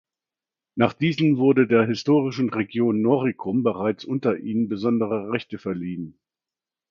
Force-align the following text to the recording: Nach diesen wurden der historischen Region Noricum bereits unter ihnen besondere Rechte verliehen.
Nach 0.73 0.93
diesen 0.93 1.37
wurden 1.37 1.69
der 1.69 1.85
historischen 1.85 2.49
Region 2.51 3.03
Noricum 3.03 3.61
bereits 3.61 4.03
unter 4.03 4.35
ihnen 4.39 4.67
besondere 4.67 5.31
Rechte 5.31 5.59
verliehen. 5.59 6.17